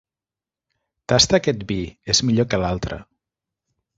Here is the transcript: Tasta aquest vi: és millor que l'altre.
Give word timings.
Tasta 1.13 1.37
aquest 1.39 1.61
vi: 1.71 1.77
és 2.13 2.23
millor 2.29 2.49
que 2.55 2.61
l'altre. 2.65 3.01